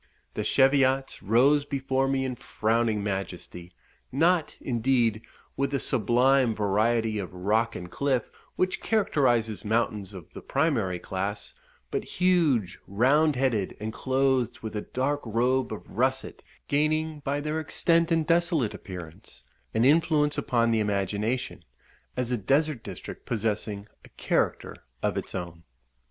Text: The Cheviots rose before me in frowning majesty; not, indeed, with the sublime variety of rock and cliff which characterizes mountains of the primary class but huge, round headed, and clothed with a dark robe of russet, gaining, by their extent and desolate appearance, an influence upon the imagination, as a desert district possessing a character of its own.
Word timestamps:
The 0.33 0.43
Cheviots 0.43 1.21
rose 1.21 1.63
before 1.63 2.07
me 2.07 2.25
in 2.25 2.35
frowning 2.35 3.03
majesty; 3.03 3.71
not, 4.11 4.57
indeed, 4.59 5.21
with 5.55 5.69
the 5.69 5.79
sublime 5.79 6.55
variety 6.55 7.19
of 7.19 7.31
rock 7.31 7.75
and 7.75 7.87
cliff 7.91 8.31
which 8.55 8.81
characterizes 8.81 9.63
mountains 9.63 10.15
of 10.15 10.33
the 10.33 10.41
primary 10.41 10.97
class 10.97 11.53
but 11.91 12.03
huge, 12.03 12.79
round 12.87 13.35
headed, 13.35 13.77
and 13.79 13.93
clothed 13.93 14.61
with 14.61 14.75
a 14.75 14.81
dark 14.81 15.21
robe 15.23 15.71
of 15.71 15.87
russet, 15.87 16.41
gaining, 16.67 17.19
by 17.19 17.39
their 17.39 17.59
extent 17.59 18.11
and 18.11 18.25
desolate 18.25 18.73
appearance, 18.73 19.43
an 19.75 19.85
influence 19.85 20.35
upon 20.35 20.71
the 20.71 20.79
imagination, 20.79 21.63
as 22.17 22.31
a 22.31 22.37
desert 22.37 22.81
district 22.83 23.27
possessing 23.27 23.85
a 24.03 24.09
character 24.17 24.75
of 25.03 25.15
its 25.15 25.35
own. 25.35 25.61